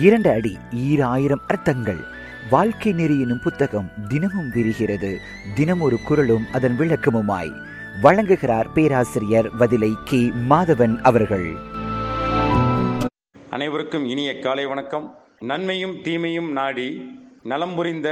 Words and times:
இரண்டு 0.00 0.30
அடி 0.30 0.58
ஈராயிரம் 0.70 1.40
அர்த்தங்கள். 1.46 2.00
வாழ்க்கை 2.50 2.92
நெறி 2.92 3.20
எனும் 3.20 3.40
புத்தகம் 3.42 3.90
தினமும் 4.08 4.50
விரிகிறது. 4.50 5.18
தினம் 5.54 5.80
ஒரு 5.80 5.96
குரலும் 6.04 6.46
அதன் 6.52 6.76
விளக்கமுமாய். 6.78 7.52
வழங்குகிறார் 8.02 8.72
பேராசிரியர் 8.74 9.56
வதிலை 9.56 9.92
கே. 10.04 10.32
மாதவன் 10.48 11.00
அவர்கள். 11.00 11.54
அனைவருக்கும் 13.50 14.04
இனிய 14.04 14.38
காலை 14.38 14.66
வணக்கம். 14.66 15.18
நன்மையும் 15.40 16.02
தீமையும் 16.02 16.52
நாடி 16.52 17.18
நலம் 17.42 17.74
புரிந்த 17.74 18.08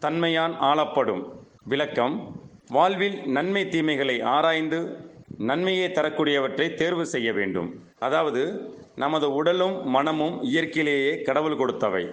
தன்மையான் 0.00 0.54
ஆளப்படும் 0.60 1.22
விளக்கம். 1.64 2.40
வாழ்வில் 2.68 3.26
நன்மை 3.26 3.68
தீமைகளை 3.68 4.22
ஆராய்ந்து 4.22 4.96
நன்மையை 5.38 5.88
தரக்கூடியவற்றை 5.88 6.74
தேர்வு 6.74 7.06
செய்ய 7.06 7.32
வேண்டும். 7.32 7.74
அதாவது 8.06 8.42
நமது 9.02 9.26
உடலும் 9.38 9.76
மனமும் 9.94 10.36
இயற்கையிலேயே 10.52 11.12
கடவுள் 11.28 11.60
கொடுத்தவை. 11.60 12.04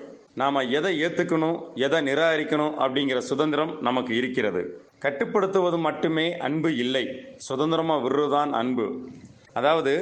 நாம் 0.42 0.60
எதை 0.78 0.92
ஏற்றுக்கணும் 1.06 1.58
எதை 1.86 2.00
நிராகரிக்கணும் 2.10 2.76
அப்படிங்கிற 2.84 3.20
சுதந்திரம் 3.30 3.74
நமக்கு 3.88 4.14
இருக்கிறது. 4.20 4.62
கட்டுப்படுத்துவது 5.06 5.78
மட்டுமே 5.88 6.28
அன்பு 6.48 6.70
இல்லை. 6.84 7.04
சுதந்திரமாக 7.48 8.04
விடுறதுதான் 8.06 8.52
அன்பு. 8.62 8.86
அதாவது 9.60 9.94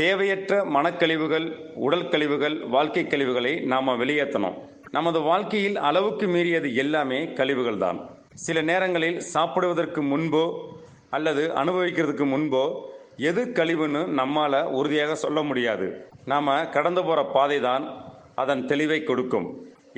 தேவையற்ற 0.00 0.58
மனக்கழிவுகள் 0.76 1.46
உடல் 1.86 2.08
கழிவுகள் 2.12 2.56
வாழ்க்கை 2.74 3.04
கழிவுகளை 3.06 3.52
நாம் 3.72 3.98
வெளியேற்றணும். 4.02 4.58
நமது 4.96 5.18
வாழ்க்கையில் 5.30 5.78
அளவுக்கு 5.88 6.26
மீறியது 6.34 6.68
எல்லாமே 6.82 7.18
கழிவுகள் 7.38 7.82
தான். 7.84 7.98
சில 8.46 8.58
நேரங்களில் 8.70 9.18
சாப்பிடுவதற்கு 9.34 10.00
முன்போ 10.12 10.44
அல்லது 11.16 11.42
அனுபவிக்கிறதுக்கு 11.62 12.24
முன்போ 12.34 12.62
எது 13.26 13.42
கழிவுன்னு 13.58 14.00
நம்மால் 14.18 14.58
உறுதியாக 14.78 15.14
சொல்ல 15.14 15.42
முடியாது. 15.42 15.86
நாம் 16.24 16.50
கடந்து 16.70 17.02
போகிற 17.04 17.20
பாதை 17.24 17.60
தான் 17.60 17.84
அதன் 18.34 18.62
தெளிவை 18.66 18.98
கொடுக்கும். 19.04 19.46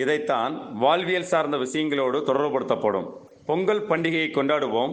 இதைத்தான் 0.02 0.52
வாழ்வியல் 0.82 1.30
சார்ந்த 1.32 1.56
விஷயங்களோடு 1.56 2.18
தொடர்புபடுத்தப்படும். 2.28 3.08
பொங்கல் 3.48 3.82
பண்டிகையை 3.88 4.28
கொண்டாடுவோம். 4.36 4.92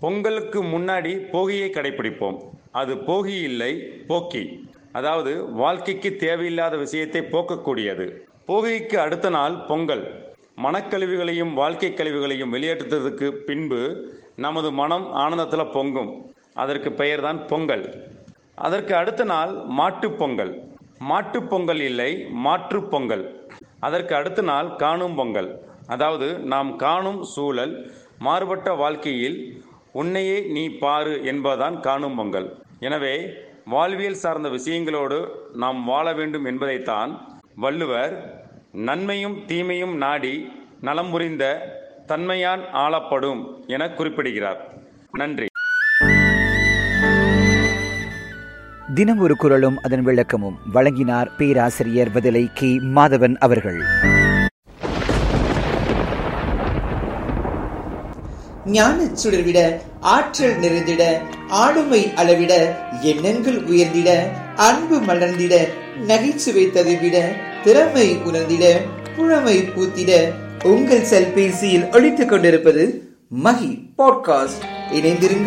பொங்கலுக்கு 0.00 0.62
முன்னாடி 0.62 1.12
போகியை 1.34 1.68
கடைபிடிப்போம் 1.72 2.38
அது 2.70 2.94
போகி 2.94 3.36
இல்லை 3.50 3.72
போக்கி. 4.06 4.42
அதாவது 4.92 5.32
வாழ்க்கைக்கு 5.62 6.10
தேவையில்லாத 6.16 6.76
விஷயத்தை 6.76 7.20
போக்கக்கூடியது. 7.34 8.06
போகிக்கு 8.48 8.96
அடுத்த 8.96 9.28
நாள் 9.30 9.56
பொங்கல். 9.70 10.04
மனக்கழிவுகளையும் 10.64 11.52
வாழ்க்கை 11.52 11.90
கழிவுகளையும் 11.94 12.52
வெளியேற்றுறதுக்கு 12.54 13.28
பின்பு 13.48 13.80
நமது 14.36 14.70
மனம் 14.72 15.06
ஆனந்தத்தில் 15.24 15.72
பொங்கும். 15.76 16.12
அதற்கு 16.62 16.90
பெயர்தான் 16.92 17.40
பொங்கல். 17.46 17.84
அதற்கு 18.66 18.92
அடுத்த 18.96 19.24
நாள் 19.24 19.52
மாட்டுப்பொங்கல் 19.78 20.52
மாட்டுப்பொங்கல் 20.52 20.52
மாட்டுப் 21.08 21.48
பொங்கல் 21.50 21.80
இல்லை 21.80 22.10
மாற்றுப்பொங்கல் 22.44 23.24
அதற்கு 23.80 24.12
அடுத்த 24.14 24.42
நாள் 24.42 24.68
காணும் 24.76 25.14
பொங்கல். 25.14 25.50
அதாவது 25.86 26.28
நாம் 26.52 26.70
காணும் 26.76 27.20
சூழல் 27.32 27.74
மாறுபட்ட 28.18 28.68
வாழ்க்கையில் 28.74 29.36
உன்னையே 29.92 30.38
நீ 30.54 30.68
பாரு 30.78 31.14
என்பதுதான் 31.24 31.76
காணும் 31.80 32.16
பொங்கல். 32.16 32.48
எனவே 32.80 33.14
வாழ்வியல் 33.66 34.22
சார்ந்த 34.22 34.48
விஷயங்களோடு 34.48 35.18
நாம் 35.54 35.78
வாழ 35.84 36.06
வேண்டும் 36.12 36.44
என்பதைத்தான் 36.44 37.12
வள்ளுவர் 37.56 38.14
நன்மையும் 38.88 39.36
தீமையும் 39.46 39.94
நாடி 39.96 40.34
நலம் 40.80 41.10
புரிந்த 41.10 41.44
தன்மையான் 42.06 42.64
ஆளப்படும் 42.84 43.42
என 43.66 43.88
குறிப்பிடுகிறார். 43.90 44.60
நன்றி. 45.12 45.46
தினம் 48.96 49.18
ஒரு 49.18 49.36
குரலும் 49.36 49.80
அதன் 49.82 50.02
விளக்கமும். 50.02 50.58
வழங்கினார் 50.72 51.36
பேராசிரியர் 51.36 52.12
வதிலை 52.12 52.48
கே. 52.54 52.66
மாதவன் 52.66 53.36
அவர்கள். 53.36 53.80
ஞான 58.66 59.02
சுடர்விட 59.04 59.76
ஆற்றல் 60.00 60.56
நிறைந்திட 60.56 61.02
ஆளுமை 61.48 62.14
அளவிட 62.14 62.78
எண்ணங்கள் 63.02 63.62
உயர்ந்திட 63.64 64.28
அன்பு 64.56 65.00
மலர்ந்திட 65.00 65.56
நகைச்சுவை 66.06 66.66
ததுவிட 66.66 67.18
திறமை 67.64 68.16
உணர்ந்திட 68.24 68.72
புழமை 69.16 69.58
பூத்திட 69.58 70.32
உங்கள் 70.64 71.06
செல்பேசியில் 71.10 71.92
ஒழித்துக் 71.92 72.28
கொண்டிருப்பது 72.28 73.10
மகி 73.44 73.90
பாட்காஸ்ட். 73.98 74.64
இணைந்திருங்கள். 74.92 75.44